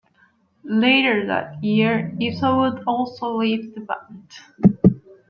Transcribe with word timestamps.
Later 0.63 1.27
that 1.27 1.63
year, 1.63 2.11
Izzo 2.19 2.57
would 2.61 2.83
also 2.87 3.35
leave 3.37 3.75
the 3.75 3.81
band. 3.81 4.95